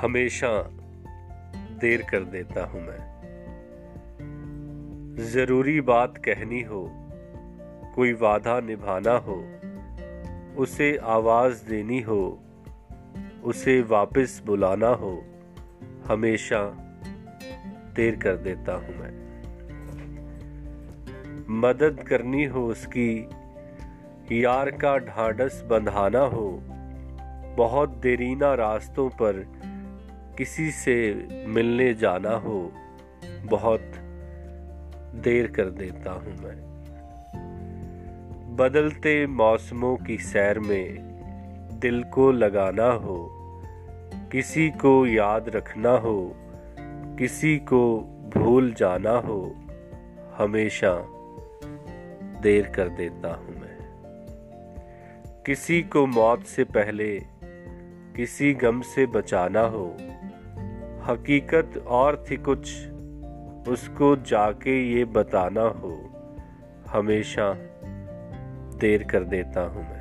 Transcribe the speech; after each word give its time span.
हमेशा 0.00 0.62
देर 1.80 2.02
कर 2.02 2.24
देता 2.24 2.64
हूँ 2.66 2.80
मैं। 2.82 3.16
ज़रूरी 5.24 5.80
बात 5.80 6.16
कहनी 6.18 6.62
हो, 6.62 6.90
कोई 7.94 8.12
वादा 8.12 8.60
निभाना 8.60 9.12
हो, 9.12 9.36
उसे 10.56 10.96
आवाज़ 10.96 11.68
देनी 11.68 12.00
हो, 12.00 12.40
उसे 13.44 13.82
वापस 13.82 14.42
बुलाना 14.46 14.88
हो, 14.88 15.24
हमेशा 16.06 16.62
देर 17.96 18.16
कर 18.16 18.36
देता 18.36 18.74
हूँ 18.74 18.96
मैं। 18.96 19.14
मदद 21.60 22.04
करनी 22.08 22.44
हो 22.44 22.66
उसकी, 22.66 23.28
यार 24.32 24.70
का 24.70 24.98
ढाढ़स 24.98 25.62
बंधाना 25.62 26.18
हो, 26.18 26.62
बहुत 27.56 27.88
देरीना 27.88 28.54
रास्तों 28.54 29.08
पर 29.08 29.46
किसी 30.38 30.70
से 30.70 31.28
मिलने 31.46 31.94
जाना 31.94 32.30
हो, 32.30 32.72
बहुत 33.44 33.80
देर 35.14 35.46
कर 35.46 35.64
देता 35.64 36.12
हूँ 36.12 36.36
मैं। 36.36 36.76
बदलते 38.56 39.26
मौसमों 39.26 39.96
की 39.96 40.18
सैर 40.18 40.58
में 40.58 40.96
दिल 41.80 42.02
को 42.02 42.32
लगाना 42.32 42.86
हो, 42.86 43.28
किसी 44.32 44.70
को 44.70 45.06
याद 45.06 45.48
रखना 45.48 45.90
हो, 45.90 46.32
किसी 47.18 47.58
को 47.58 48.00
भूल 48.36 48.72
जाना 48.72 49.10
हो, 49.10 49.56
हमेशा 50.34 51.06
देर 52.40 52.66
कर 52.66 52.88
देता 52.88 53.34
हूँ 53.34 53.60
मैं। 53.60 53.76
किसी 55.46 55.82
को 55.82 56.06
मौत 56.06 56.42
से 56.44 56.64
पहले, 56.64 57.20
किसी 58.16 58.54
गम 58.54 58.80
से 58.80 59.06
बचाना 59.06 59.60
हो 59.60 59.96
हकीकत 61.06 61.84
और 61.86 62.24
थी 62.30 62.36
कुछ। 62.36 62.88
उसको 63.68 64.16
जाके 64.16 64.92
ये 64.92 65.04
बताना 65.04 65.62
हो। 65.62 66.10
हमेशा 66.88 67.52
देर 68.80 69.02
कर 69.02 69.24
देता 69.24 69.60
हूँ 69.60 69.82
मैं। 69.82 69.95